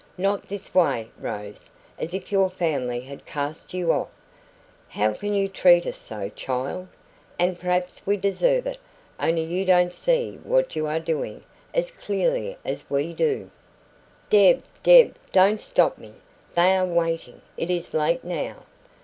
[0.17, 1.69] "Not this way, Rose,
[1.99, 4.07] as if your family had cast you off.
[4.89, 6.87] How can you treat us so, child?
[7.37, 8.79] But perhaps we deserve it;
[9.19, 13.51] only you don't see what you are doing as clearly as we do"
[14.31, 16.13] "Deb, Deb, don't stop me!
[16.55, 17.43] They are waiting.
[17.55, 18.63] It is late now!"